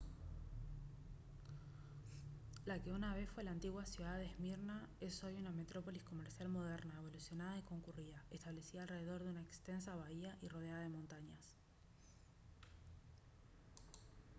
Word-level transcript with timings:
la 2.65 2.81
que 2.81 2.91
una 2.91 3.13
vez 3.13 3.29
fue 3.29 3.43
la 3.43 3.51
antigua 3.51 3.85
ciudad 3.85 4.17
de 4.17 4.25
esmirna 4.25 4.89
es 4.99 5.23
hoy 5.23 5.35
una 5.35 5.51
metrópolis 5.51 6.01
comercial 6.01 6.49
moderna 6.49 6.95
evolucionada 6.97 7.55
y 7.59 7.61
concurrida 7.61 8.23
establecida 8.31 8.81
alrededor 8.81 9.23
de 9.23 9.29
una 9.29 9.43
extensa 9.43 9.93
bahía 9.95 10.35
y 10.41 10.47
rodeada 10.47 10.81
de 10.81 10.89
montañas 10.89 11.55